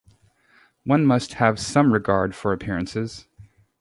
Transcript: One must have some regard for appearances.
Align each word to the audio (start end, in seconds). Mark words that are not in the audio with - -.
One 0.83 1.05
must 1.05 1.33
have 1.35 1.59
some 1.59 1.93
regard 1.93 2.33
for 2.33 2.53
appearances. 2.53 3.27